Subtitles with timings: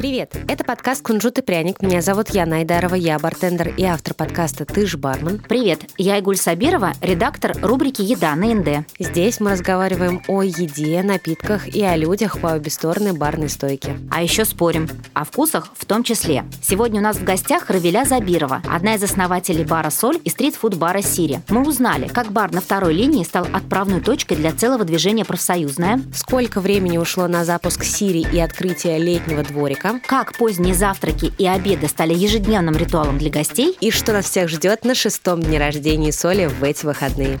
[0.00, 0.34] Привет!
[0.48, 1.82] Это подкаст «Кунжут и пряник».
[1.82, 5.42] Меня зовут Яна Айдарова, я бартендер и автор подкаста «Ты ж бармен».
[5.46, 5.80] Привет!
[5.98, 8.86] Я Игуль Сабирова, редактор рубрики «Еда» на НД.
[8.98, 13.94] Здесь мы разговариваем о еде, напитках и о людях по обе стороны барной стойки.
[14.10, 14.88] А еще спорим.
[15.12, 16.44] О вкусах в том числе.
[16.62, 21.42] Сегодня у нас в гостях Равиля Забирова, одна из основателей бара «Соль» и стрит-фуд-бара «Сири».
[21.50, 26.00] Мы узнали, как бар на второй линии стал отправной точкой для целого движения «Профсоюзная».
[26.14, 31.88] Сколько времени ушло на запуск «Сири» и открытие летнего дворика как поздние завтраки и обеды
[31.88, 36.46] стали ежедневным ритуалом для гостей и что нас всех ждет на шестом дне рождения Соли
[36.46, 37.40] в эти выходные.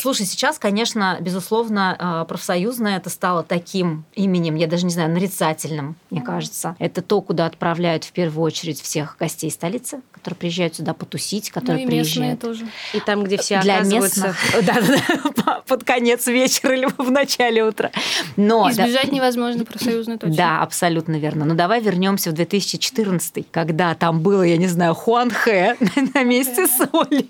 [0.00, 5.96] Слушай, сейчас, конечно, безусловно, а, профсоюзное это стало таким именем, я даже не знаю, нарицательным,
[6.08, 6.74] мне кажется.
[6.78, 11.84] Это то, куда отправляют в первую очередь всех гостей столицы, которые приезжают сюда потусить, которые
[11.84, 12.40] ну, и приезжают.
[12.40, 12.66] тоже.
[12.94, 14.34] И там, где все Для оказываются...
[14.54, 17.90] местных, под конец вечера или в начале утра.
[18.36, 20.36] Но, Избежать да, невозможно профсоюзной точно.
[20.36, 21.44] Да, абсолютно верно.
[21.44, 25.76] Но давай вернемся в 2014, когда там было, я не знаю, Хуанхэ
[26.14, 27.28] на месте соли.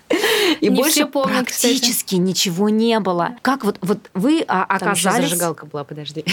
[0.60, 3.36] И больше практически ничего ничего не было.
[3.42, 5.02] Как вот, вот вы а, оказались...
[5.02, 6.24] Там зажигалка была, подожди.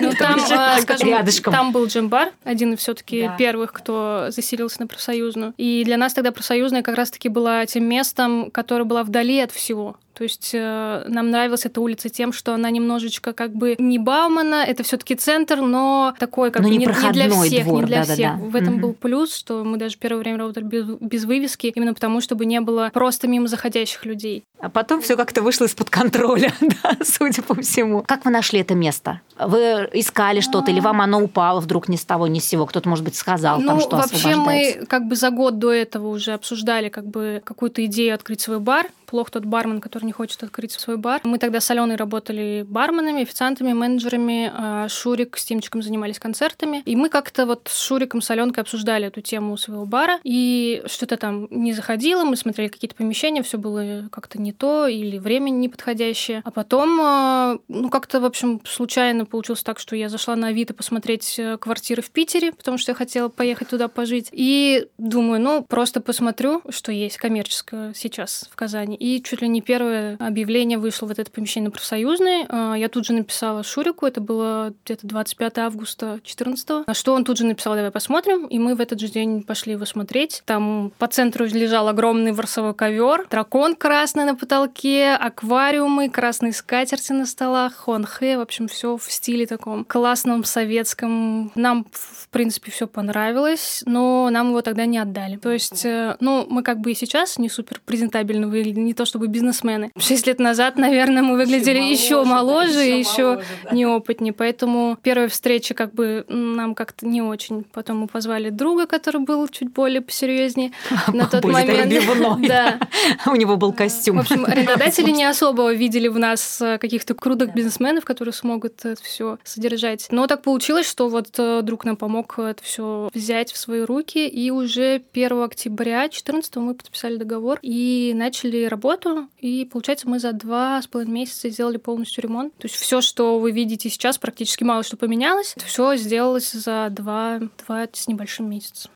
[0.00, 1.52] Ну, там, а, скажем, рядышком.
[1.52, 3.36] там был джембар, один из все таки да.
[3.36, 5.54] первых, кто заселился на профсоюзную.
[5.56, 9.96] И для нас тогда профсоюзная как раз-таки была тем местом, которое было вдали от всего.
[10.14, 14.64] То есть э, нам нравилась эта улица тем, что она немножечко как бы не Баумана,
[14.64, 17.86] это все-таки центр, но такой как но бы не, не, не для всех, двор, не
[17.86, 18.16] для да, всех.
[18.18, 18.44] Да, да.
[18.44, 18.80] В этом угу.
[18.80, 22.60] был плюс, что мы даже первое время работали без, без вывески, именно потому, чтобы не
[22.60, 24.44] было просто мимо заходящих людей.
[24.60, 28.02] А потом все как-то вышло из-под контроля, да, судя по всему.
[28.02, 29.20] Как вы нашли это место?
[29.38, 32.66] Вы искали что-то, или вам оно упало вдруг ни с того, ни с сего?
[32.66, 36.08] Кто-то, может быть, сказал ну, там, что вообще мы как бы за год до этого
[36.08, 38.86] уже обсуждали как бы какую-то идею открыть свой бар.
[39.14, 41.20] Плох тот бармен, который не хочет открыть свой бар.
[41.22, 44.50] Мы тогда с Аленой работали барменами, официантами, менеджерами.
[44.52, 46.82] А Шурик с Тимчиком занимались концертами.
[46.84, 50.18] И мы как-то вот с Шуриком, с Аленкой обсуждали эту тему своего бара.
[50.24, 55.18] И что-то там не заходило, мы смотрели какие-то помещения, все было как-то не то или
[55.18, 56.42] время неподходящее.
[56.44, 60.74] А потом, а, ну как-то, в общем, случайно получилось так, что я зашла на Авито
[60.74, 64.30] посмотреть э, квартиры в Питере, потому что я хотела поехать туда пожить.
[64.32, 69.03] И думаю, ну, просто посмотрю, что есть коммерческое сейчас в Казани.
[69.04, 72.46] И чуть ли не первое объявление вышло в это помещение на профсоюзной.
[72.48, 77.26] А, я тут же написала Шурику, это было где-то 25 августа 2014 на что он
[77.26, 78.46] тут же написал, давай посмотрим.
[78.46, 80.42] И мы в этот же день пошли его смотреть.
[80.46, 87.26] Там по центру лежал огромный ворсовой ковер, дракон красный на потолке, аквариумы, красные скатерти на
[87.26, 91.52] столах, хонхэ, в общем, все в стиле таком классном, советском.
[91.54, 95.36] Нам, в принципе, все понравилось, но нам его тогда не отдали.
[95.36, 99.04] То есть, э, ну, мы как бы и сейчас не супер презентабельно выглядели, не то
[99.04, 99.90] чтобы бизнесмены.
[99.98, 103.74] Шесть лет назад, наверное, мы выглядели еще моложе, еще, моложе, еще да.
[103.74, 104.32] неопытнее.
[104.32, 107.64] Поэтому первая встреча как бы нам как-то не очень.
[107.72, 110.72] Потом мы позвали друга, который был чуть более посерьезнее
[111.12, 111.92] на тот момент.
[112.44, 112.78] Да.
[113.26, 114.16] У него был костюм.
[114.16, 119.02] В общем, арендодатели не особо видели в нас э, каких-то крутых бизнесменов, которые смогут это
[119.02, 120.06] все содержать.
[120.10, 124.26] Но так получилось, что вот э, друг нам помог это все взять в свои руки,
[124.26, 130.32] и уже 1 октября 2014 мы подписали договор и начали работу, и получается мы за
[130.32, 132.54] два с половиной месяца сделали полностью ремонт.
[132.58, 137.40] То есть все, что вы видите сейчас, практически мало что поменялось, все сделалось за два,
[137.64, 138.88] два с небольшим месяца.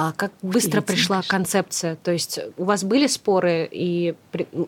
[0.00, 1.96] А как быстро пришла концепция?
[1.96, 4.14] То есть у вас были споры и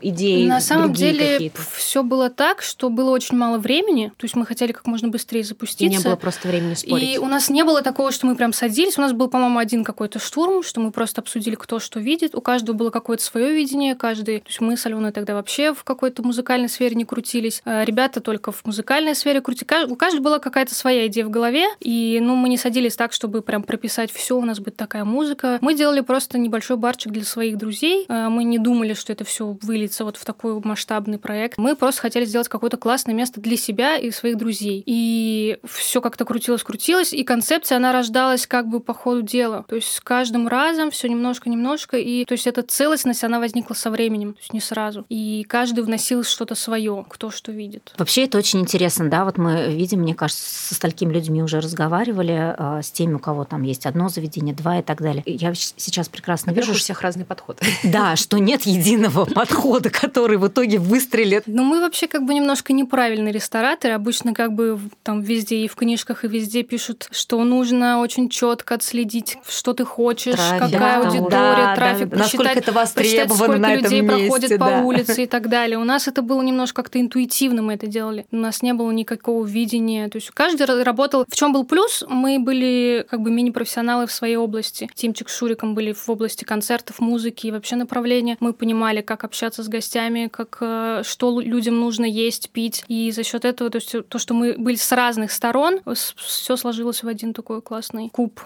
[0.03, 0.45] идеи?
[0.49, 4.09] На самом деле все было так, что было очень мало времени.
[4.17, 5.85] То есть мы хотели как можно быстрее запуститься.
[5.85, 7.15] И не было просто времени спорить.
[7.15, 8.99] И у нас не было такого, что мы прям садились.
[8.99, 12.35] У нас был, по-моему, один какой-то штурм, что мы просто обсудили, кто что видит.
[12.35, 14.41] У каждого было какое-то свое видение, каждый.
[14.41, 17.63] То есть мы с Аленой тогда вообще в какой-то музыкальной сфере не крутились.
[17.65, 19.85] А ребята только в музыкальной сфере крутили.
[19.89, 21.67] У каждого была какая-то своя идея в голове.
[21.79, 24.37] И ну, мы не садились так, чтобы прям прописать все.
[24.37, 25.59] У нас будет такая музыка музыка.
[25.61, 28.07] Мы делали просто небольшой барчик для своих друзей.
[28.09, 31.59] А, мы не думали, что это все выльется вот в такой масштабный проект.
[31.59, 34.83] Мы просто хотели сделать какое-то классное место для себя и своих друзей.
[34.87, 39.65] И все как-то крутилось-крутилось, и концепция, она рождалась как бы по ходу дела.
[39.69, 43.91] То есть с каждым разом все немножко-немножко, и то есть эта целостность, она возникла со
[43.91, 45.05] временем, то есть не сразу.
[45.11, 47.93] И каждый вносил что-то свое, кто что видит.
[47.99, 52.55] Вообще это очень интересно, да, вот мы видим, мне кажется, со столькими людьми уже разговаривали,
[52.57, 55.23] а, с теми, у кого там есть одно заведение, два и так далее далее.
[55.27, 57.61] Я сейчас прекрасно вижу, у всех разный подход.
[57.83, 61.45] Да, что нет единого подхода, который в итоге выстрелит.
[61.47, 63.95] Ну, мы вообще как бы немножко неправильные рестораторы.
[63.95, 68.75] Обычно как бы там везде и в книжках, и везде пишут, что нужно очень четко
[68.75, 73.59] отследить, что ты хочешь, трафик, какая да, аудитория, да, трафик, да, насколько это востребовано сколько
[73.59, 74.67] на этом людей месте, проходит да.
[74.67, 75.79] по улице и так далее.
[75.79, 78.27] У нас это было немножко как-то интуитивно мы это делали.
[78.31, 80.09] У нас не было никакого видения.
[80.09, 81.25] То есть каждый работал...
[81.29, 82.05] В чем был плюс?
[82.09, 84.90] Мы были как бы мини-профессионалы в своей области.
[84.95, 88.37] Тимчик с Шуриком были в области концертов, музыки и вообще направления.
[88.41, 92.85] Мы понимали, как общаться с гостями, как э, что людям нужно есть, пить.
[92.89, 95.81] И за счет этого, то есть то, что мы были с разных сторон,
[96.17, 98.41] все сложилось в один такой классный куб.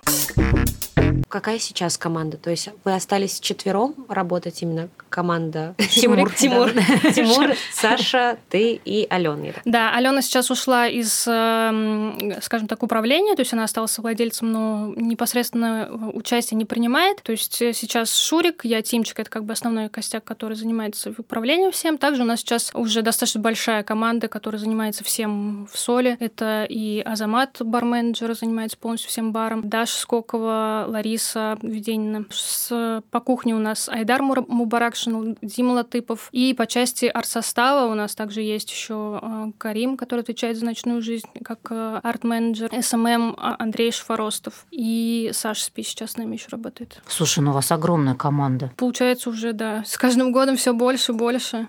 [1.34, 2.36] Какая сейчас команда?
[2.36, 6.70] То есть вы остались четвером работать именно команда Тимур, Тимур,
[7.12, 9.54] Тимур, Саша, ты и Алена.
[9.64, 14.94] Да, Алена сейчас ушла из, эм, скажем так, управления, то есть она осталась владельцем, но
[14.94, 17.20] непосредственно участие не принимает.
[17.24, 21.98] То есть сейчас Шурик, я Тимчик, это как бы основной костяк, который занимается управлением всем.
[21.98, 26.16] Также у нас сейчас уже достаточно большая команда, которая занимается всем в соле.
[26.20, 31.23] Это и Азамат, барменджер, занимается полностью всем баром, Даша Скокова, Лариса
[31.62, 32.24] Веденина.
[32.30, 36.28] С, по кухне у нас Айдар Мубаракшин, Дима Латыпов.
[36.32, 41.02] И по части арт-состава у нас также есть еще э, Карим, который отвечает за ночную
[41.02, 44.66] жизнь, как э, арт-менеджер, СММ а, Андрей Шфаростов.
[44.70, 47.02] И Саша Спи сейчас с нами еще работает.
[47.06, 48.72] Слушай, ну у вас огромная команда.
[48.76, 49.82] Получается уже, да.
[49.86, 51.68] С каждым годом все больше и больше.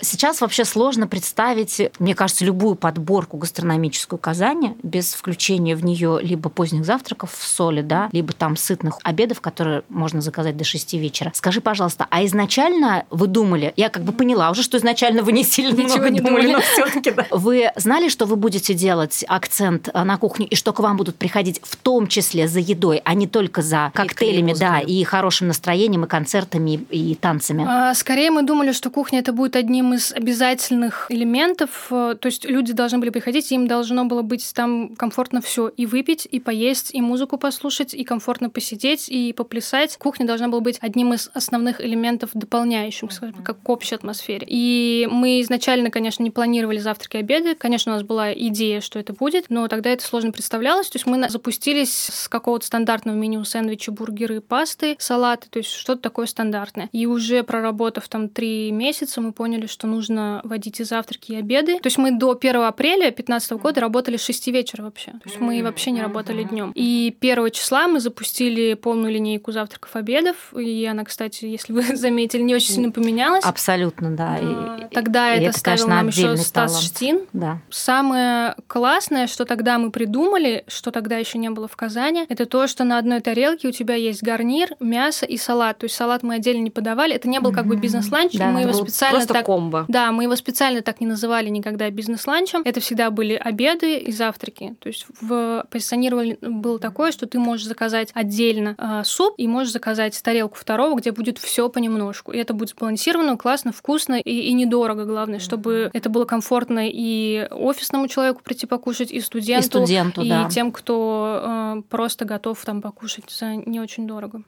[0.00, 6.48] Сейчас вообще сложно представить, мне кажется, любую подборку гастрономическую Казани без включения в нее либо
[6.48, 11.32] поздних завтраков в соли, да, либо там сытных обедов, которые можно заказать до 6 вечера.
[11.34, 15.44] Скажи, пожалуйста, а изначально вы думали, я как бы поняла уже, что изначально вы не
[15.44, 17.26] сильно Ничего много не думали, но все-таки да.
[17.30, 21.60] Вы знали, что вы будете делать акцент на кухне и что к вам будут приходить
[21.62, 26.04] в том числе за едой, а не только за коктейлями, и да, и хорошим настроением,
[26.04, 27.64] и концертами, и танцами?
[27.68, 31.88] А, скорее мы думали, что кухня это будет одним из обязательных элементов.
[31.90, 35.84] Э, то есть люди должны были приходить, им должно было быть там комфортно все и
[35.84, 39.98] выпить, и поесть, и музыку послушать, и комфортно посидеть, и поплясать.
[39.98, 44.46] Кухня должна была быть одним из основных элементов дополняющих, скажем, как к общей атмосфере.
[44.48, 47.54] И мы изначально, конечно, не планировали завтраки и обеды.
[47.54, 50.88] Конечно, у нас была идея, что это будет, но тогда это сложно представлялось.
[50.88, 56.00] То есть мы запустились с какого-то стандартного меню сэндвичи, бургеры, пасты, салаты, то есть что-то
[56.00, 56.88] такое стандартное.
[56.92, 61.78] И уже проработав там три месяца, мы поняли, что нужно водить и завтраки, и обеды.
[61.80, 65.12] То есть мы до 1 апреля 2015 года работали с 6 вечера вообще.
[65.12, 66.72] То есть мы вообще не работали днем.
[66.74, 70.52] И 1 числа мы запустили полную линейку завтраков, обедов.
[70.56, 73.44] И она, кстати, если вы заметили, не очень сильно поменялась.
[73.44, 74.38] Абсолютно, да.
[74.40, 76.84] А, тогда и это, это ставил нам еще Стас талант.
[76.84, 77.20] Штин.
[77.32, 77.58] Да.
[77.70, 82.66] Самое классное, что тогда мы придумали, что тогда еще не было в Казани, это то,
[82.66, 85.78] что на одной тарелке у тебя есть гарнир, мясо и салат.
[85.78, 87.14] То есть салат мы отдельно не подавали.
[87.14, 89.45] Это не был как бы бизнес-ланч, да, мы его специально так...
[89.46, 89.84] комбо.
[89.86, 92.62] Да, мы его специально так не называли никогда бизнес-ланчем.
[92.64, 94.74] Это всегда были обеды и завтраки.
[94.80, 99.72] То есть в позиционировании было такое, что ты можешь заказать отдельно э, суп и можешь
[99.72, 102.32] заказать тарелку второго, где будет все понемножку.
[102.32, 107.46] И это будет сбалансировано, классно, вкусно и, и недорого, главное, чтобы это было комфортно и
[107.52, 110.48] офисному человеку прийти покушать, и студенту, и, студенту, и да.
[110.48, 114.42] тем, кто э, просто готов там покушать за не очень дорого.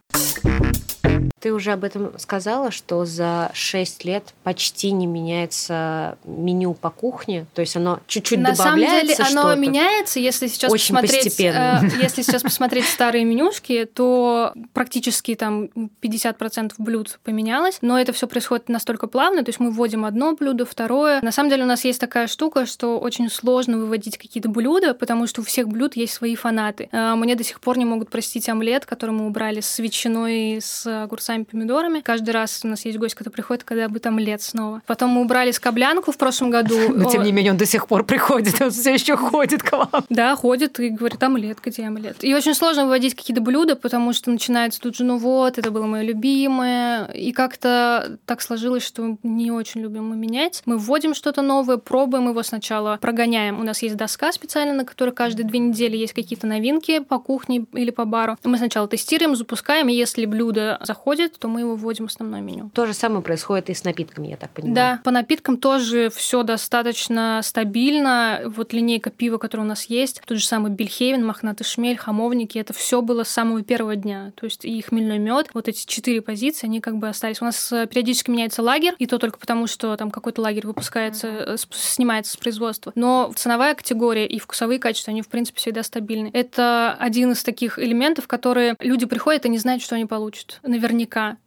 [1.41, 7.47] Ты уже об этом сказала, что за 6 лет почти не меняется меню по кухне,
[7.55, 9.23] то есть оно чуть-чуть На добавляется.
[9.23, 11.81] На самом деле оно меняется, если сейчас Очень посмотреть, постепенно.
[11.83, 15.71] э, если сейчас посмотреть старые менюшки, то практически там
[16.03, 20.65] 50% блюд поменялось, но это все происходит настолько плавно, то есть мы вводим одно блюдо,
[20.67, 21.21] второе.
[21.23, 25.27] На самом деле у нас есть такая штука, что очень сложно выводить какие-то блюда, потому
[25.27, 26.89] что у всех блюд есть свои фанаты.
[26.93, 31.07] Э, мне до сих пор не могут простить омлет, который мы убрали с ветчиной, с
[31.09, 32.01] огурцами помидорами.
[32.01, 34.83] Каждый раз у нас есть гость, который приходит, когда бы там лет снова.
[34.87, 36.77] Потом мы убрали скоблянку в прошлом году.
[36.95, 40.05] Но тем не менее он до сих пор приходит, он все еще ходит к вам.
[40.09, 42.23] Да, ходит и говорит, омлет, где омлет?
[42.23, 45.87] И очень сложно выводить какие-то блюда, потому что начинается тут же, ну вот, это было
[45.87, 47.07] мое любимое.
[47.07, 50.63] И как-то так сложилось, что не очень любим мы менять.
[50.67, 53.61] Мы вводим что-то новое, пробуем его сначала, прогоняем.
[53.61, 57.65] У нас есть доска специально, на которой каждые две недели есть какие-то новинки по кухне
[57.73, 58.37] или по бару.
[58.45, 62.41] Мы сначала тестируем, запускаем, и если блюдо заходит, подходит, то мы его вводим в основное
[62.41, 62.71] меню.
[62.75, 64.75] То же самое происходит и с напитками, я так понимаю.
[64.75, 68.43] Да, по напиткам тоже все достаточно стабильно.
[68.47, 72.73] Вот линейка пива, которая у нас есть, тот же самый Бельхевен, Мохнатый шмель, Хамовники, это
[72.73, 74.33] все было с самого первого дня.
[74.35, 77.41] То есть и хмельной мед, вот эти четыре позиции, они как бы остались.
[77.41, 81.29] У нас э, периодически меняется лагерь, и то только потому, что там какой-то лагерь выпускается,
[81.29, 82.93] э, снимается с производства.
[82.97, 86.31] Но ценовая категория и вкусовые качества, они, в принципе, всегда стабильны.
[86.33, 90.59] Это один из таких элементов, которые люди приходят и не знают, что они получат.
[90.63, 90.88] Наверняка.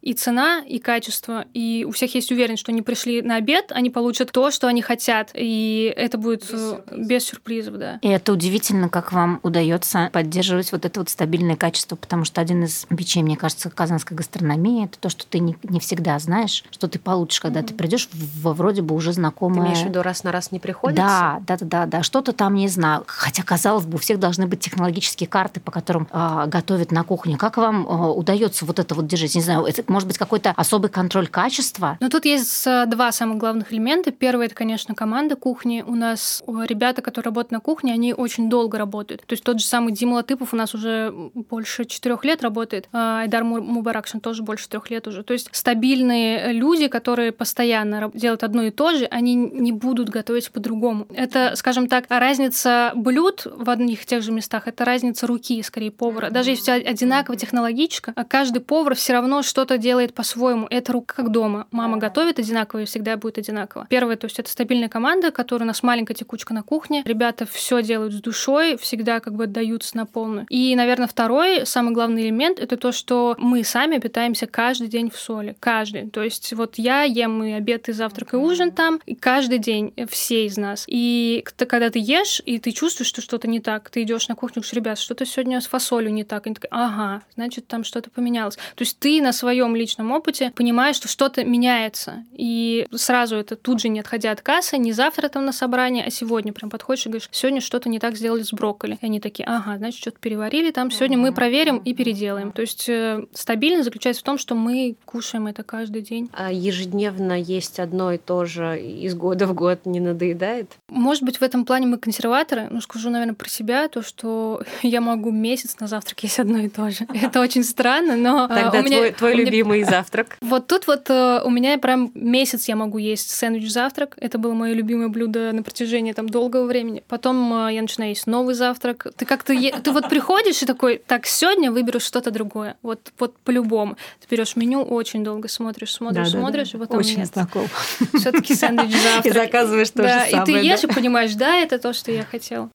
[0.00, 1.44] И цена, и качество.
[1.54, 4.82] И у всех есть уверенность, что они пришли на обед, они получат то, что они
[4.82, 5.30] хотят.
[5.34, 7.98] И это будет без, э, без сюрпризов, да.
[8.02, 12.64] И это удивительно, как вам удается поддерживать вот это вот стабильное качество, потому что один
[12.64, 16.88] из бичей, мне кажется, казанской гастрономии, это то, что ты не, не всегда знаешь, что
[16.88, 17.66] ты получишь, когда mm-hmm.
[17.66, 19.62] ты придешь во вроде бы уже знакомое.
[19.62, 21.02] Ты имеешь в виду раз на раз не приходится?
[21.02, 22.02] Да, да, да, да, да.
[22.02, 23.04] Что-то там не знаю.
[23.06, 27.36] Хотя, казалось бы, у всех должны быть технологические карты, по которым э, готовят на кухне.
[27.36, 29.31] Как вам э, удается вот это вот держать?
[29.34, 31.96] Не знаю, это может быть какой-то особый контроль качества?
[32.00, 34.10] Ну, тут есть э, два самых главных элемента.
[34.10, 35.84] Первый это, конечно, команда кухни.
[35.86, 39.24] У нас ребята, которые работают на кухне, они очень долго работают.
[39.26, 42.88] То есть тот же самый Дима Латыпов у нас уже больше четырех лет работает.
[42.92, 45.22] А Айдар Мубаракшин тоже больше трех лет уже.
[45.22, 50.50] То есть стабильные люди, которые постоянно делают одно и то же, они не будут готовить
[50.50, 51.06] по-другому.
[51.14, 55.90] Это, скажем так, разница блюд в одних и тех же местах, это разница руки, скорее,
[55.90, 56.30] повара.
[56.30, 60.66] Даже если одинаково технологичка, а каждый повар все равно что-то делает по-своему.
[60.70, 61.66] Это рука как дома.
[61.70, 63.86] Мама готовит одинаково и всегда будет одинаково.
[63.88, 67.02] Первое, то есть это стабильная команда, которая у нас маленькая текучка на кухне.
[67.04, 70.46] Ребята все делают с душой, всегда как бы отдаются на полную.
[70.48, 75.18] И, наверное, второй, самый главный элемент, это то, что мы сами питаемся каждый день в
[75.18, 75.56] соли.
[75.60, 76.10] Каждый.
[76.10, 79.92] То есть вот я ем и обед, и завтрак, и ужин там, и каждый день
[80.08, 80.84] все из нас.
[80.86, 84.62] И когда ты ешь, и ты чувствуешь, что что-то не так, ты идешь на кухню,
[84.62, 86.46] говоришь, ребят, что-то сегодня с фасолью не так.
[86.46, 88.56] И они такие, ага, значит, там что-то поменялось.
[88.56, 92.24] То есть ты на своем личном опыте понимаешь, что что-то меняется.
[92.32, 96.10] И сразу это тут же не отходя от кассы, не завтра там на собрание, а
[96.10, 98.98] сегодня прям подходишь и говоришь, сегодня что-то не так сделали с брокколи.
[99.00, 102.52] И они такие, ага, значит, что-то переварили там, сегодня мы проверим и переделаем.
[102.52, 106.30] То есть э, стабильность заключается в том, что мы кушаем это каждый день.
[106.32, 110.70] А ежедневно есть одно и то же из года в год не надоедает?
[110.88, 112.68] Может быть, в этом плане мы консерваторы.
[112.70, 116.68] Ну, скажу, наверное, про себя, то, что я могу месяц на завтрак есть одно и
[116.68, 117.06] то же.
[117.14, 118.44] Это очень странно, но...
[118.44, 120.38] А, Тогда твой, твой любимый завтрак?
[120.52, 124.16] Вот тут вот э, у меня прям месяц я могу есть сэндвич-завтрак.
[124.20, 127.02] Это было мое любимое блюдо на протяжении там долгого времени.
[127.08, 129.06] Потом э, я начинаю есть новый завтрак.
[129.16, 129.54] Ты как-то...
[129.54, 132.76] Ты вот приходишь и такой, так, сегодня выберу что-то другое.
[132.82, 133.96] Вот, вот по-любому.
[134.20, 136.84] Ты берешь меню, очень долго смотришь, смотришь, да, смотришь, да, да.
[136.84, 137.28] и потом Очень нет.
[137.28, 137.66] знаком.
[138.14, 139.26] все таки сэндвич-завтрак.
[139.26, 140.58] И заказываешь то да, же самое.
[140.58, 142.70] И ты ешь и понимаешь, да, это то, что я хотела.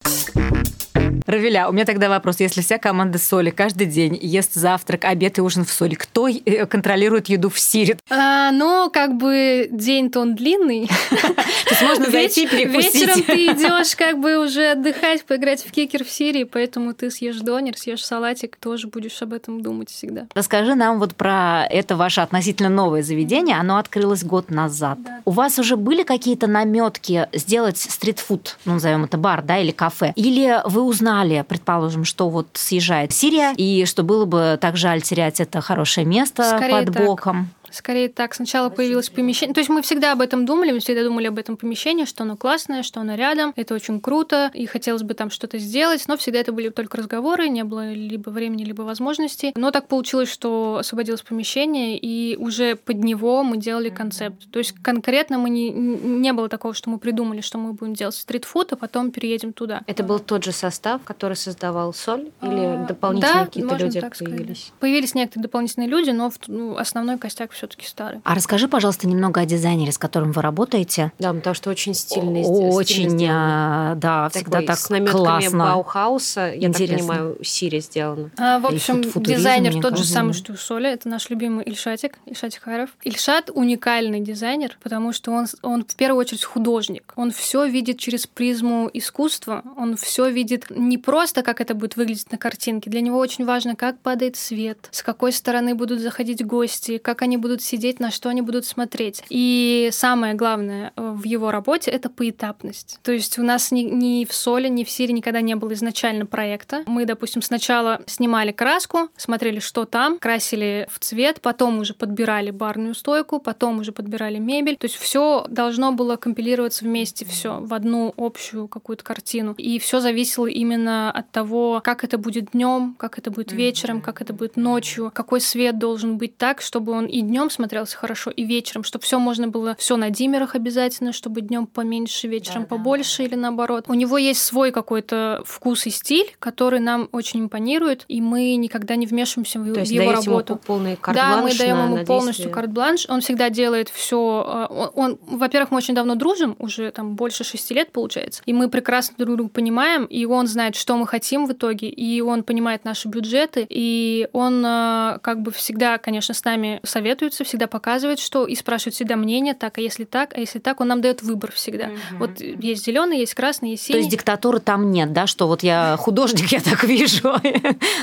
[1.28, 2.40] Равиля, у меня тогда вопрос.
[2.40, 6.64] Если вся команда соли каждый день ест завтрак, обед и ужин в соли, кто э,
[6.64, 7.98] контролирует еду в Сире?
[8.08, 10.88] А, ну, как бы день-то он длинный.
[11.10, 12.94] То есть можно зайти перекусить.
[12.94, 17.36] Вечером ты идешь как бы уже отдыхать, поиграть в кикер в Сирии, поэтому ты съешь
[17.40, 20.28] донер, съешь салатик, тоже будешь об этом думать всегда.
[20.34, 23.58] Расскажи нам вот про это ваше относительно новое заведение.
[23.58, 24.96] Оно открылось год назад.
[25.02, 25.20] Да.
[25.26, 30.14] У вас уже были какие-то наметки сделать стритфуд, ну, назовем это бар, да, или кафе?
[30.16, 35.02] Или вы узнали знали, предположим, что вот съезжает Сирия, и что было бы так жаль
[35.02, 37.48] терять это хорошее место Скорее под боком.
[37.70, 39.54] Скорее так, сначала появилось помещение.
[39.54, 42.36] То есть мы всегда об этом думали, мы всегда думали об этом помещении, что оно
[42.36, 46.40] классное, что оно рядом, это очень круто, и хотелось бы там что-то сделать, но всегда
[46.40, 49.52] это были только разговоры, не было либо времени, либо возможностей.
[49.56, 54.50] Но так получилось, что освободилось помещение, и уже под него мы делали концепт.
[54.50, 58.14] То есть конкретно мы не, не было такого, что мы придумали, что мы будем делать
[58.14, 59.82] стритфуд, а потом переедем туда.
[59.86, 64.58] Это был тот же состав, который создавал соль, или дополнительные да, какие-то люди появились?
[64.58, 64.72] Сказать.
[64.80, 68.20] Появились некоторые дополнительные люди, но ну, основной костяк все-таки старый.
[68.24, 71.12] А расскажи, пожалуйста, немного о дизайнере, с которым вы работаете.
[71.18, 72.44] Да, потому что очень стильный.
[72.44, 75.64] Очень, стильно а, да, Такой, всегда так с наметками классно.
[75.64, 76.86] Баухауса, я Интересно.
[76.86, 78.30] так понимаю, Сири сделано.
[78.38, 80.88] А, в общем, дизайнер тот же самый, что и у Соли.
[80.88, 82.90] Это наш любимый Ильшатик, Ильшат Харов.
[83.02, 87.12] Ильшат уникальный дизайнер, потому что он, он в первую очередь художник.
[87.16, 89.64] Он все видит через призму искусства.
[89.76, 92.88] Он все видит не просто, как это будет выглядеть на картинке.
[92.88, 97.36] Для него очень важно, как падает свет, с какой стороны будут заходить гости, как они
[97.36, 99.22] будут будут сидеть, на что они будут смотреть.
[99.30, 103.00] И самое главное э, в его работе— это поэтапность.
[103.02, 106.26] То есть у нас ни, ни в Соле, ни в Сире никогда не было изначально
[106.26, 106.82] проекта.
[106.86, 112.94] Мы, допустим, сначала снимали краску, смотрели, что там, красили в цвет, потом уже подбирали барную
[112.94, 114.76] стойку, потом уже подбирали мебель.
[114.76, 119.54] То есть все должно было компилироваться вместе, все в одну общую какую-то картину.
[119.56, 124.20] И все зависело именно от того, как это будет днем, как это будет вечером, как
[124.20, 128.44] это будет ночью, какой свет должен быть так, чтобы он и днем смотрелся хорошо, и
[128.44, 133.18] вечером, чтобы все можно было все на диммерах обязательно, чтобы днем поменьше, вечером да, побольше
[133.18, 133.84] да, или наоборот.
[133.88, 138.96] У него есть свой какой-то вкус и стиль, который нам очень импонирует, и мы никогда
[138.96, 140.54] не вмешиваемся в, То есть его работу.
[140.54, 143.06] Ему полный да, мы даем ему полностью карт-бланш.
[143.08, 144.68] Он всегда делает все.
[144.70, 148.52] Э, он, он во-первых, мы очень давно дружим, уже там больше шести лет получается, и
[148.52, 152.42] мы прекрасно друг друга понимаем, и он знает, что мы хотим в итоге, и он
[152.42, 156.80] понимает наши бюджеты, и он э, как бы всегда, конечно, с нами
[157.28, 160.80] советуется, всегда показывает, что и спрашивает всегда мнение, так, а если так, а если так,
[160.80, 161.86] он нам дает выбор всегда.
[161.86, 162.18] Угу.
[162.18, 163.94] Вот есть зеленый, есть красный, есть синий.
[163.94, 167.34] То есть диктатуры там нет, да, что вот я художник, я так вижу.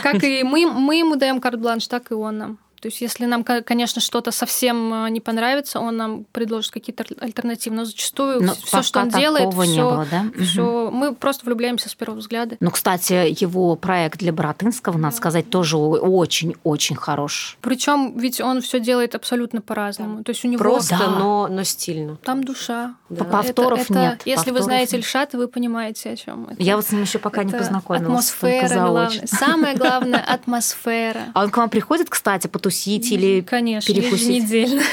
[0.03, 2.57] Как и мы, мы ему даем карт-бланш, так и он нам.
[2.81, 7.75] То есть, если нам, конечно, что-то совсем э, не понравится, он нам предложит какие-то альтернативы.
[7.75, 10.25] Но зачастую все, что он делает, все, да?
[10.43, 10.95] все, угу.
[10.95, 12.57] мы просто влюбляемся с первого взгляда.
[12.59, 17.57] Ну, кстати, его проект для Боротынского, надо сказать, тоже очень-очень хорош.
[17.61, 20.17] Причем ведь он все делает абсолютно по-разному.
[20.17, 20.23] Да.
[20.23, 21.07] То есть у него просто, да.
[21.07, 22.17] но, но стильно.
[22.17, 22.95] Там душа.
[23.09, 23.23] Да.
[23.23, 24.21] Повторов это, это, нет.
[24.25, 26.61] Если повторов вы знаете Ильшата, вы понимаете, о чем это.
[26.61, 28.05] Я вот с ним еще пока не познакомилась.
[28.05, 29.27] Атмосфера главное.
[29.27, 31.21] Самое главное атмосфера.
[31.33, 34.43] А он к вам приходит, кстати, потусить потусить или Конечно, перекусить?
[34.43, 34.83] еженедельно.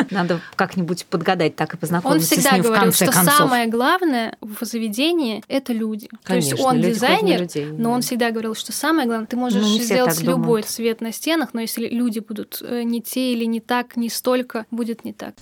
[0.10, 3.34] Надо как-нибудь подгадать так и познакомиться Он всегда с ним говорил, в конце что концов.
[3.36, 6.08] самое главное в заведении— это люди.
[6.22, 9.62] Конечно, То есть он дизайнер, людей, но он всегда говорил, что самое главное, ты можешь
[9.62, 13.60] ну, сделать любой цвет на стенах, но если люди будут э, не те или не
[13.60, 15.34] так, не столько, будет не так.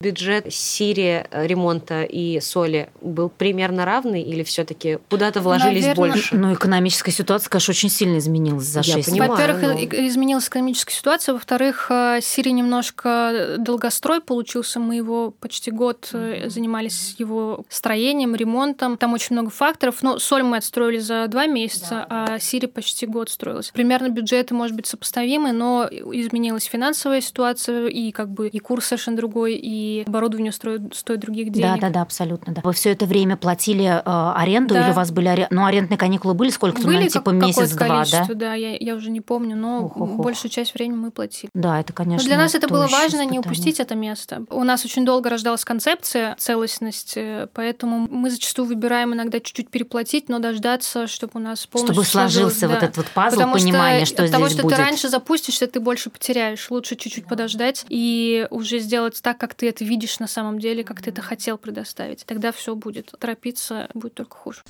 [0.00, 6.10] Бюджет Сирии э, ремонта и соли был примерно равный или все-таки куда-то вложились Наверное...
[6.12, 6.36] больше?
[6.36, 9.28] Ну, экономическая ситуация, конечно, очень сильно изменилась за 6 лет.
[9.28, 9.72] Во-первых, но...
[10.06, 11.32] изменилась экономическая ситуация.
[11.32, 14.78] Во-вторых, э, Сирия немножко долгострой получился.
[14.78, 16.48] Мы его почти год mm-hmm.
[16.48, 18.98] занимались его строением, ремонтом.
[18.98, 20.00] Там очень много факторов.
[20.02, 22.24] Но соль мы отстроили за два месяца, да.
[22.34, 23.72] а Сирия почти год строилась.
[23.72, 29.16] Примерно бюджеты, может быть, сопоставимы, но изменилась финансовая ситуация, и как бы и курс совершенно
[29.16, 31.80] другой, и оборудование стоит, стоит других денег.
[31.80, 32.54] Да, да, да, абсолютно.
[32.54, 32.60] Да.
[32.64, 34.84] Вы все это время платили э, аренду да.
[34.84, 35.46] или у вас были аре...
[35.50, 38.26] ну, арендные каникулы были сколько-то, были ну, типа месяц-два, да?
[38.34, 40.24] да, я, я уже не помню, но ох, ох, ох.
[40.24, 41.50] большую часть времени мы платили.
[41.54, 42.24] Да, это, конечно.
[42.24, 43.32] Но для нас это было важно испытание.
[43.32, 44.44] не упустить это место.
[44.50, 50.38] У нас очень долго рождалась концепция целостности, поэтому мы зачастую выбираем иногда чуть-чуть переплатить, но
[50.38, 52.68] дождаться, чтобы у нас полностью чтобы сложился да.
[52.68, 54.76] вот этот вот пазл Потому понимания, что, что здесь того, что будет.
[54.76, 56.70] ты раньше запустишься, ты больше потеряешь.
[56.70, 61.02] Лучше чуть-чуть подождать и уже сделать так, как ты это видишь на самом деле, как
[61.02, 62.24] ты это хотел предоставить.
[62.26, 63.12] Тогда все будет.
[63.18, 64.62] Торопиться будет только хуже.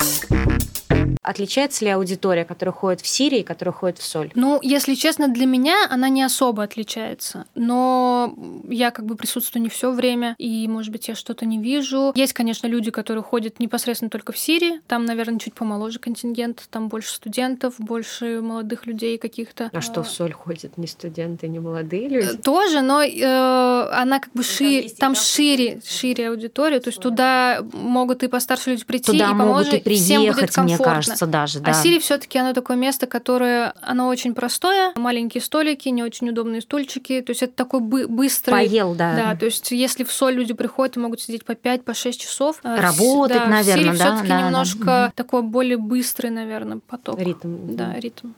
[1.23, 4.30] Отличается ли аудитория, которая ходит в Сирии, которая ходит в Соль?
[4.35, 7.45] Ну, если честно, для меня она не особо отличается.
[7.54, 8.35] Но
[8.68, 12.12] я как бы присутствую не все время, и, может быть, я что-то не вижу.
[12.14, 14.80] Есть, конечно, люди, которые ходят непосредственно только в Сирии.
[14.87, 19.71] Там, наверное, чуть помоложе контингент, там больше студентов, больше молодых людей каких-то.
[19.73, 22.39] А что в Соль ходят не студенты, не молодые люди?
[22.39, 28.23] Тоже, но э, она как бы шире, там шире, шире аудитория, то есть туда могут
[28.23, 30.77] и постарше люди прийти, туда и поможет, могут и приехать, всем будет комфортно.
[30.78, 31.71] Мне кажется, даже, да.
[31.71, 36.28] А Сири все таки оно такое место, которое, оно очень простое, маленькие столики, не очень
[36.30, 38.52] удобные стульчики, то есть это такой бы быстрый...
[38.52, 39.14] Поел, да.
[39.17, 42.60] Да, то есть если в соль люди приходят и могут сидеть по 5-6 по часов.
[42.62, 44.04] А Работать, да, наверное, Сири да.
[44.04, 45.12] все таки да, немножко да.
[45.14, 47.19] такой более быстрый, наверное, поток.
[47.19, 47.75] Ритм.
[47.75, 48.32] Да, ритм.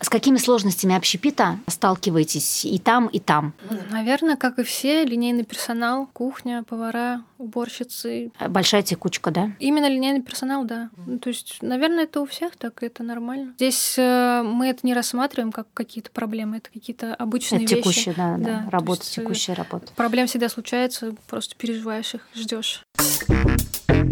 [0.00, 3.52] С какими сложностями общепита сталкиваетесь и там, и там?
[3.90, 8.30] Наверное, как и все, линейный персонал, кухня, повара, уборщицы.
[8.48, 9.52] Большая текучка, да?
[9.58, 10.90] Именно линейный персонал, да.
[11.06, 13.54] Ну, то есть, наверное, это у всех так, это нормально.
[13.56, 17.82] Здесь э, мы это не рассматриваем как какие-то проблемы, это какие-то обычные это вещи.
[17.82, 19.92] текущая, да, да, Да, работа, есть, э, текущая работа.
[19.96, 22.82] Проблем всегда случается, просто переживаешь их, ждешь.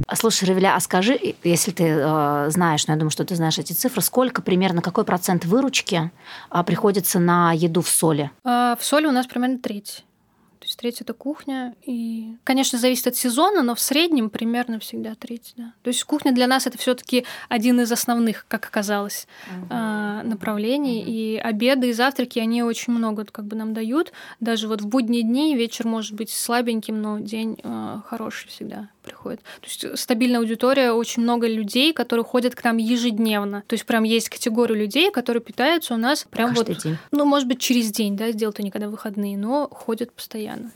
[0.07, 3.59] А Слушай, Равиля, а скажи, если ты э, знаешь, но я думаю, что ты знаешь
[3.59, 6.11] эти цифры, сколько примерно, какой процент выручки
[6.51, 8.31] э, приходится на еду в соли?
[8.43, 10.05] А в соли у нас примерно треть.
[10.59, 11.75] То есть треть это кухня.
[11.85, 15.73] И, конечно, зависит от сезона, но в среднем примерно всегда треть, да.
[15.83, 20.23] То есть кухня для нас это все-таки один из основных, как оказалось, uh-huh.
[20.23, 21.03] направлений.
[21.03, 21.11] Uh-huh.
[21.11, 24.12] И обеды и завтраки, они очень много как бы нам дают.
[24.40, 29.40] Даже вот в будние дни вечер может быть слабеньким, но день э, хороший всегда приходит.
[29.61, 33.62] То есть стабильная аудитория, очень много людей, которые ходят к нам ежедневно.
[33.66, 36.83] То есть прям есть категория людей, которые питаются у нас прям Каждый вот...
[36.83, 36.99] День.
[37.11, 40.47] Ну, может быть, через день, да, сделают они когда выходные, но ходят постоянно.
[40.48, 40.72] igen.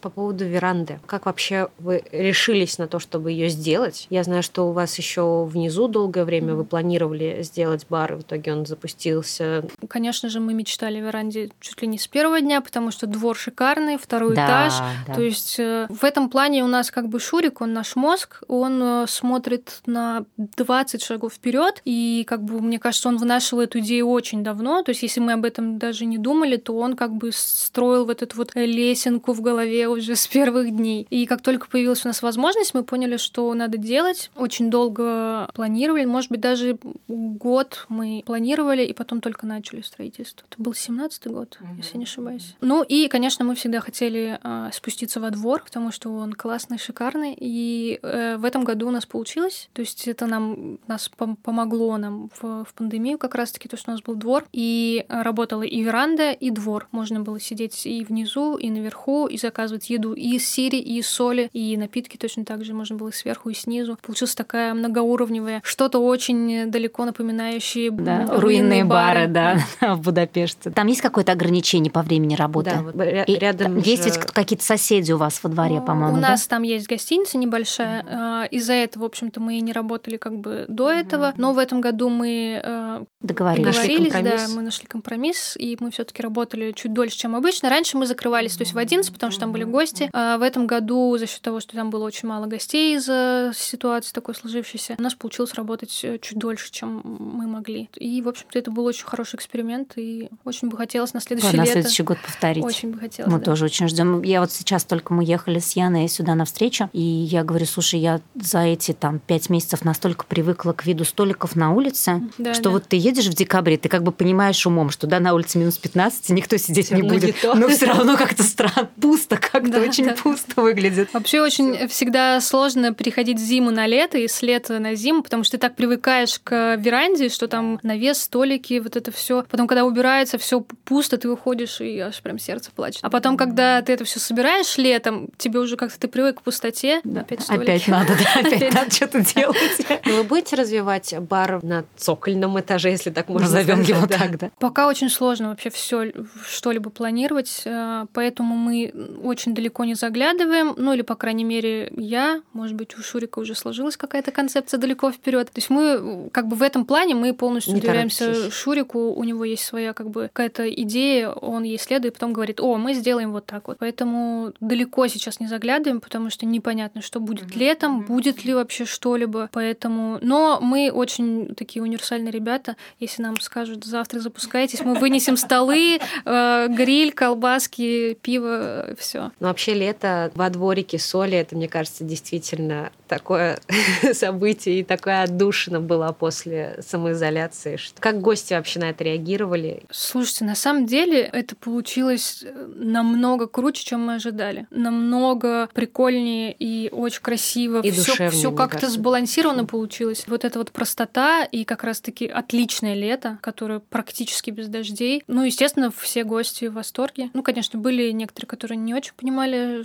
[0.00, 1.00] По поводу веранды.
[1.06, 4.06] Как вообще вы решились на то, чтобы ее сделать?
[4.10, 8.20] Я знаю, что у вас еще внизу долгое время вы планировали сделать бар, и в
[8.20, 9.64] итоге он запустился.
[9.88, 13.36] Конечно же, мы мечтали о веранде чуть ли не с первого дня, потому что двор
[13.36, 14.74] шикарный, второй Да, этаж.
[15.06, 15.14] да.
[15.14, 18.80] То есть э, в этом плане у нас как бы Шурик, он наш мозг, он
[18.82, 24.08] э, смотрит на 20 шагов вперед, и как бы мне кажется, он вынашивал эту идею
[24.08, 24.82] очень давно.
[24.82, 28.22] То есть если мы об этом даже не думали, то он как бы строил вот
[28.22, 31.06] эту вот лесенку в голове уже с первых дней.
[31.10, 34.30] И как только появилась у нас возможность, мы поняли, что надо делать.
[34.36, 40.44] Очень долго планировали, может быть, даже год мы планировали, и потом только начали строительство.
[40.50, 42.56] Это был 17-й год, если не ошибаюсь.
[42.60, 47.36] Ну и, конечно, мы всегда хотели а, спуститься во двор, потому что он классный, шикарный.
[47.38, 49.68] И э, в этом году у нас получилось.
[49.72, 53.90] То есть это нам нас пом- помогло нам в, в пандемию как раз-таки, то, что
[53.90, 54.44] у нас был двор.
[54.52, 56.88] И э, работала и веранда, и двор.
[56.92, 61.08] Можно было сидеть и внизу, и наверху, и заказывать еду и из сири, и из
[61.08, 63.98] соли, и напитки точно так же можно было и сверху, и снизу.
[64.04, 70.70] Получилась такая многоуровневая, что-то очень далеко напоминающее Да, м, руинные бары, да, в Будапеште.
[70.70, 72.70] Там есть какое-то ограничение по времени работы?
[72.70, 72.94] Да, вот
[73.28, 76.30] И рядом есть же- ведь какие-то соседи у вас во дворе, по-моему, У да?
[76.30, 78.04] нас там есть гостиница небольшая.
[78.08, 81.32] а, Из-за этого, в общем-то, мы и не работали как бы до этого.
[81.36, 83.74] Но в этом году мы э, Договорились.
[83.74, 87.68] Договорились, да, мы нашли компромисс, и мы все-таки работали чуть дольше, чем обычно.
[87.70, 90.10] Раньше мы закрывались, то есть в 11, потому что там были гости.
[90.12, 94.12] А в этом году, за счет того, что там было очень мало гостей из-за ситуации
[94.12, 97.88] такой сложившейся, у нас получилось работать э, чуть дольше, чем мы могли.
[97.96, 101.62] И, в общем-то, это был очень хороший эксперимент, и очень бы хотелось на следующее на
[101.62, 101.72] лето.
[101.72, 102.64] следующий год повторить.
[102.64, 103.32] Очень бы хотелось.
[103.32, 103.44] Мы да.
[103.44, 104.22] тоже очень ждем.
[104.22, 108.20] Я вот сейчас только мы ехали с Яной сюда навстречу, и я говорю, слушай, я
[108.34, 112.70] за эти там пять месяцев настолько привыкла к виду столиков на улице, Да, что да.
[112.70, 115.78] вот ты едешь в декабре, ты как бы понимаешь умом, что да, на улице минус
[115.78, 117.40] 15, и никто сидеть не будет.
[117.40, 117.54] то.
[117.54, 120.14] Но все равно как-то странно, пусто, как-то Да, очень да.
[120.14, 121.12] пусто выглядит.
[121.12, 125.56] Вообще очень всегда сложно переходить зиму на лето и с лета на зиму, потому что
[125.56, 129.44] ты так привыкаешь к веранде, что там навес, столики, вот это все.
[129.50, 133.00] Потом, когда убирается, все пусто, ты выходишь и аж прям сердце плачет.
[133.02, 137.00] А потом, когда ты это все собираешь летом, тебе уже как-то ты привык к пустоте,
[137.16, 137.62] опять столики.
[137.70, 138.74] Опять надо, да, опять Опять.
[138.74, 139.86] надо что-то делать.
[140.04, 144.18] Вы будете развивать бар на цокольном этаже, если так можно Назовем сказать, его да?
[144.18, 144.50] так, да.
[144.58, 146.12] Пока очень сложно вообще все
[146.48, 148.92] что-либо планировать, э, поэтому мы
[149.22, 153.54] очень далеко не заглядываем, ну или, по крайней мере, я, может быть, у Шурика уже
[153.54, 155.46] сложилась какая-то концепция далеко вперед.
[155.46, 158.52] То есть мы э, как бы в этом плане мы полностью Не доверяемся торопитесь.
[158.52, 162.76] Шурику, у него есть своя как бы какая-то идея, он ей следует, потом говорит, о,
[162.76, 163.78] мы сделаем вот так вот.
[163.78, 169.48] Поэтому далеко сейчас не заглядываем, потому что непонятно, что будет летом, будет ли вообще что-либо.
[169.52, 172.76] Поэтому, но мы очень такие универсальные ребята.
[173.00, 179.30] Если нам скажут, завтра запускайтесь, мы вынесем столы, э, гриль, колбаски, пиво, все.
[179.40, 183.58] Но вообще лето во дворике соли, это, мне кажется, действительно такое
[184.12, 187.78] событие и такая отдушина была после самоизоляции.
[187.98, 189.82] Как гости вообще на это реагировали?
[189.90, 194.66] Слушайте, на самом деле это получилось э, намного круче, чем мы ожидали.
[194.70, 197.80] Намного прикольнее и очень красиво.
[197.80, 200.24] И всё мне как-то сбалансировано получилось.
[200.26, 205.22] Вот эта вот простота и как раз-таки отличное лето, которое практически без дождей.
[205.26, 207.30] Ну, естественно, все гости в восторге.
[207.34, 209.25] Ну, конечно, были некоторые, которые не очень понимали,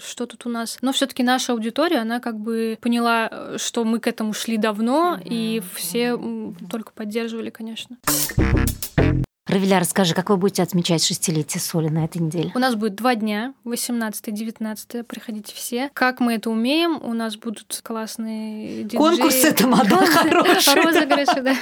[0.03, 0.77] что тут у нас.
[0.81, 4.57] Но все таки наша аудитория, она как бы поняла, э, что мы к этому шли
[4.57, 7.97] давно, и все м, только поддерживали, конечно.
[9.47, 12.51] Равиля, расскажи, как вы будете отмечать шестилетие соли на этой неделе?
[12.53, 15.89] У нас будет два дня, 18-19, приходите все.
[15.95, 18.97] Как мы это умеем, у нас будут классные диджеи.
[18.97, 20.75] Конкурсы тамада хорошие.
[20.75, 21.55] Розыгрыши, да.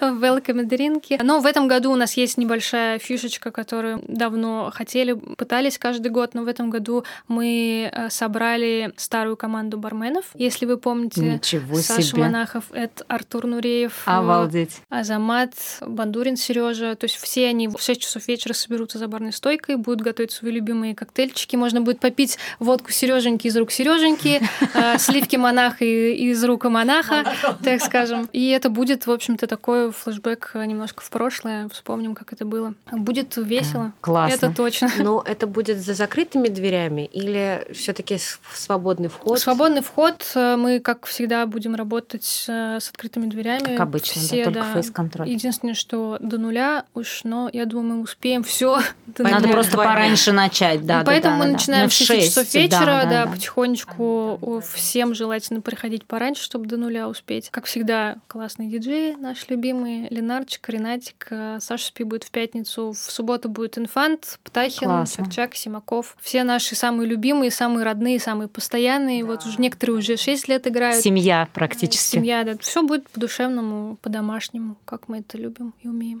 [0.00, 1.20] Welcome дринки.
[1.22, 6.32] Но в этом году у нас есть небольшая фишечка, которую давно хотели, пытались каждый год,
[6.32, 10.24] но в этом году мы э, собрали старую команду барменов.
[10.34, 12.22] Если вы помните, Ничего Саша себе.
[12.22, 14.80] Монахов, это Артур Нуреев, Обалдеть.
[14.88, 15.52] Азамат,
[15.82, 16.94] Бандурин Сережа.
[16.94, 20.52] То есть все они в 6 часов вечера соберутся за барной стойкой, будут готовить свои
[20.52, 21.56] любимые коктейльчики.
[21.56, 24.40] Можно будет попить водку Сереженьки из рук Сереженьки,
[24.74, 27.24] э, сливки монаха из рук монаха,
[27.64, 28.28] так скажем.
[28.32, 31.68] И это будет, в общем-то, такой флешбэк немножко в прошлое.
[31.68, 32.74] Вспомним, как это было.
[32.92, 33.92] Будет весело.
[34.00, 34.34] Классно.
[34.34, 34.90] Это точно.
[34.98, 38.18] Но это будет за закрытыми дверями или все-таки
[38.54, 39.38] свободный вход?
[39.38, 40.30] Свободный вход.
[40.34, 43.76] Мы, как всегда, будем работать с открытыми дверями.
[43.76, 44.72] Как обычно, все, да, только да.
[44.74, 45.28] фейс-контроль.
[45.28, 48.80] Единственное, что до нуля уж, но я думаю, мы успеем все.
[49.18, 51.02] Надо просто пораньше начать, да.
[51.04, 54.62] Поэтому мы начинаем в 6 часов вечера, да, потихонечку.
[54.74, 57.50] Всем желательно приходить пораньше, чтобы до нуля успеть.
[57.50, 60.08] Как всегда, классные диджеи, наши любимые.
[60.10, 62.92] Ленарчик, Ренатик, э, Саша Спи будет в пятницу.
[62.92, 65.06] В субботу будет Инфант, Птахин.
[65.06, 66.16] Чакчак, Симаков.
[66.20, 69.24] Все наши самые любимые, самые родные, самые постоянные.
[69.24, 71.02] Вот уже некоторые уже 6 лет играют.
[71.02, 72.16] Семья практически.
[72.16, 72.56] Семья, да.
[72.60, 76.20] Все будет по-душевному, по-домашнему, как мы это любим и умеем.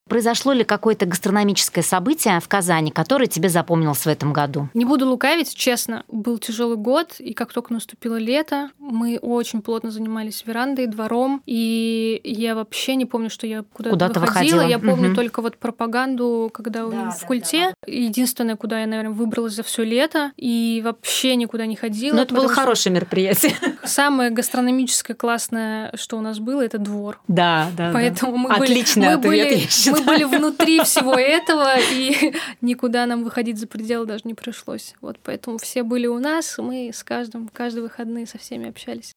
[0.11, 4.67] Произошло ли какое-то гастрономическое событие в Казани, которое тебе запомнилось в этом году?
[4.73, 9.89] Не буду лукавить, честно, был тяжелый год, и как только наступило лето, мы очень плотно
[9.89, 14.25] занимались верандой, двором, и я вообще не помню, что я куда-то, куда выходила.
[14.25, 14.61] выходила.
[14.63, 15.15] Я помню угу.
[15.15, 17.69] только вот пропаганду, когда да, в культе.
[17.69, 17.93] Да, да.
[17.93, 22.17] Единственное, куда я, наверное, выбралась за все лето, и вообще никуда не ходила.
[22.17, 23.55] Но это было хорошее мероприятие.
[23.85, 27.21] Самое гастрономическое классное, что у нас было, это двор.
[27.29, 27.91] Да, да.
[27.93, 28.37] Поэтому да.
[28.39, 30.00] мы Отличный были, ответ, мы были, я считаю.
[30.03, 34.95] Были внутри всего этого, и никуда нам выходить за пределы даже не пришлось.
[35.01, 39.15] Вот поэтому все были у нас, мы с каждым, каждые выходные со всеми общались.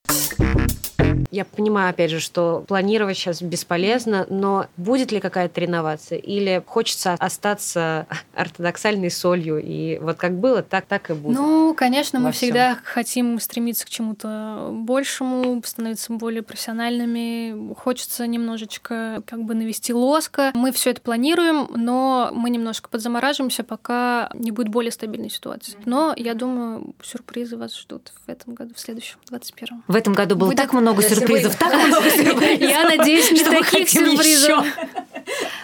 [1.35, 6.17] Я понимаю, опять же, что планировать сейчас бесполезно, но будет ли какая-то реновация?
[6.17, 11.35] Или хочется остаться ортодоксальной солью, и вот как было, так, так и будет?
[11.35, 12.47] Ну, конечно, мы всем.
[12.47, 17.73] всегда хотим стремиться к чему-то большему, становиться более профессиональными.
[17.73, 20.51] Хочется немножечко как бы навести лоска.
[20.53, 25.75] Мы все это планируем, но мы немножко подзамораживаемся, пока не будет более стабильной ситуации.
[25.83, 29.83] Но я думаю, сюрпризы вас ждут в этом году, в следующем, 21-м.
[29.85, 30.59] В этом году было будет...
[30.59, 31.24] так много сюрпризов,
[31.55, 32.69] так много сюрпризов.
[32.69, 34.65] Я надеюсь, не таких сюрпризов.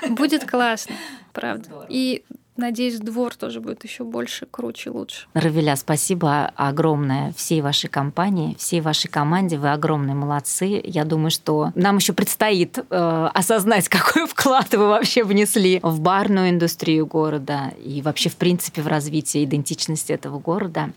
[0.09, 0.95] Будет классно,
[1.33, 1.85] правда.
[1.89, 2.23] И
[2.61, 5.25] Надеюсь, двор тоже будет еще больше, круче, лучше.
[5.33, 9.57] Равиля, спасибо огромное всей вашей компании, всей вашей команде.
[9.57, 10.79] Вы огромные молодцы.
[10.83, 16.51] Я думаю, что нам еще предстоит э, осознать, какой вклад вы вообще внесли в барную
[16.51, 20.91] индустрию города и вообще, в принципе, в развитие идентичности этого города.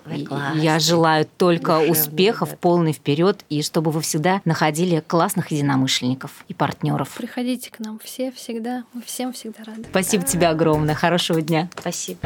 [0.55, 2.61] Я желаю только Душевный, успехов, ребят.
[2.61, 7.14] полный вперед, и чтобы вы всегда находили классных единомышленников и партнеров.
[7.16, 8.85] Приходите к нам все всегда.
[8.92, 9.85] Мы всем всегда рады.
[9.88, 10.94] Спасибо тебе огромное.
[10.94, 11.68] Хорошего дня дня.
[11.78, 12.18] Спасибо.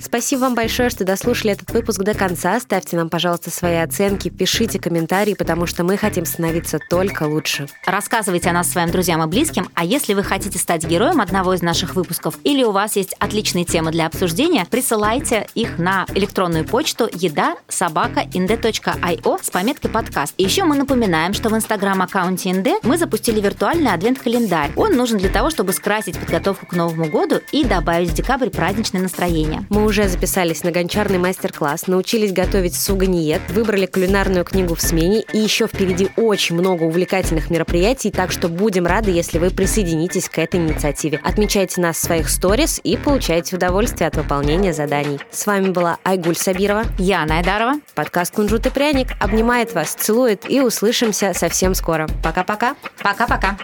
[0.00, 2.60] Спасибо вам большое, что дослушали этот выпуск до конца.
[2.60, 7.66] Ставьте нам, пожалуйста, свои оценки, пишите комментарии, потому что мы хотим становиться только лучше.
[7.86, 11.62] Рассказывайте о нас своим друзьям и близким, а если вы хотите стать героем одного из
[11.62, 17.08] наших выпусков или у вас есть отличные темы для обсуждения, присылайте их на электронную почту
[17.12, 20.34] еда собака inde.io с пометкой подкаст.
[20.36, 24.72] И еще мы напоминаем, что в инстаграм-аккаунте Инде мы запустили виртуальный адвент-календарь.
[24.76, 29.02] Он нужен для того, чтобы скрасить подготовку к Новому году и добавить в декабрь праздничное
[29.02, 29.64] настроение.
[29.70, 35.38] Мы уже записались на гончарный мастер-класс, научились готовить суганиет, выбрали кулинарную книгу в смене и
[35.38, 40.60] еще впереди очень много увлекательных мероприятий, так что будем рады, если вы присоединитесь к этой
[40.60, 41.20] инициативе.
[41.22, 45.20] Отмечайте нас в своих сторис и получайте удовольствие от выполнения заданий.
[45.30, 46.84] С вами была Айгуль Сабирова.
[46.98, 47.74] Я Найдарова.
[47.94, 52.08] Подкаст «Кунжут и пряник» обнимает вас, целует и услышимся совсем скоро.
[52.22, 52.74] Пока-пока.
[53.02, 53.56] Пока-пока.